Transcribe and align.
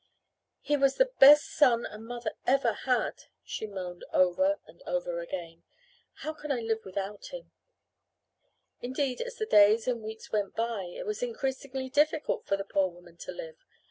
"He 0.61 0.75
was 0.77 0.95
the 0.95 1.11
best 1.19 1.47
son 1.51 1.85
a 1.85 1.99
mother 1.99 2.31
ever 2.47 2.73
had," 2.73 3.25
she 3.43 3.67
moaned 3.67 4.03
over 4.11 4.57
and 4.65 4.81
over 4.87 5.19
again. 5.19 5.61
"How 6.25 6.33
can 6.33 6.51
I 6.51 6.59
live 6.59 6.83
without 6.83 7.27
him!" 7.27 7.51
Indeed, 8.81 9.21
as 9.21 9.35
the 9.35 9.45
days 9.45 9.87
and 9.87 10.01
weeks 10.01 10.31
went 10.31 10.55
by 10.55 10.85
it 10.85 11.05
was 11.05 11.21
increasingly 11.21 11.87
difficult 11.91 12.47
for 12.47 12.57
the 12.57 12.65
poor 12.65 12.87
woman 12.87 13.17
to 13.17 13.31
live. 13.31 13.57